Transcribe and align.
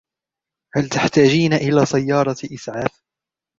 هل 0.75 0.89
تحتاجين 0.89 1.53
إلى 1.53 1.85
سيارة 1.85 2.37
إسعاف؟ 2.53 3.01